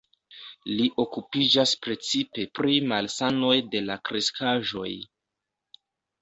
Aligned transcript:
Li 0.77 0.85
okupiĝas 1.03 1.73
precipe 1.87 2.45
pri 2.61 2.79
malsanoj 2.93 3.53
de 3.75 3.83
la 3.91 3.99
kreskaĵoj. 4.11 4.89